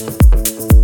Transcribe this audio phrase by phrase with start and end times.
[0.00, 0.77] Música